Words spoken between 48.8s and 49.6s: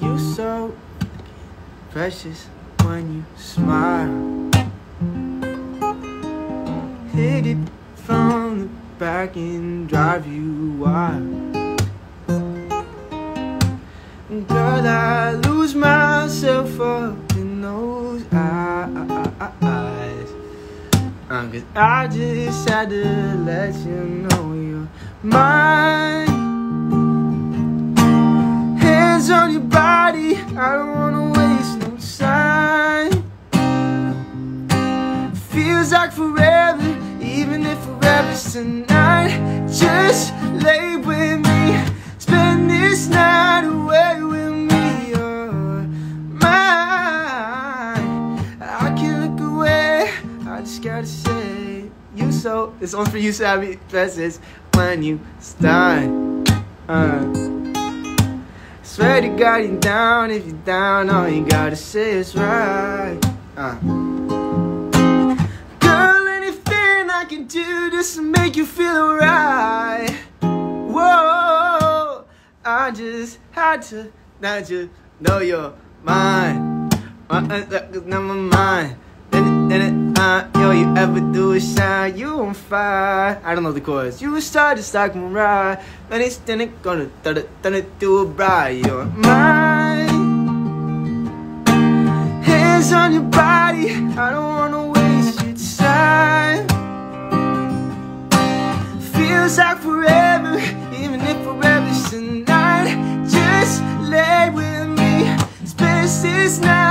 can't look